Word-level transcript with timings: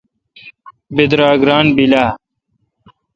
بیدراگ 0.95 1.41
ران 1.47 1.65
بیل 1.75 1.93
اہ؟ 2.01 2.07